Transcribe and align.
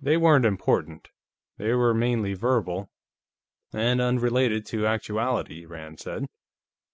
"They 0.00 0.16
weren't 0.16 0.46
important; 0.46 1.10
they 1.58 1.74
were 1.74 1.92
mainly 1.92 2.32
verbal, 2.32 2.88
and 3.74 4.00
unrelated 4.00 4.64
to 4.68 4.86
actuality," 4.86 5.66
Rand 5.66 6.00
said. 6.00 6.28